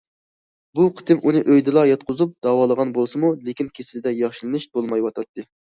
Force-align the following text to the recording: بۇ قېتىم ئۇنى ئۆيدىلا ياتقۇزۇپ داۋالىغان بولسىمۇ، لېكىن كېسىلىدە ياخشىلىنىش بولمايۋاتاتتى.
بۇ 0.79 0.85
قېتىم 0.99 1.21
ئۇنى 1.27 1.43
ئۆيدىلا 1.47 1.83
ياتقۇزۇپ 1.89 2.33
داۋالىغان 2.47 2.95
بولسىمۇ، 2.97 3.33
لېكىن 3.45 3.73
كېسىلىدە 3.79 4.17
ياخشىلىنىش 4.25 4.69
بولمايۋاتاتتى. 4.77 5.51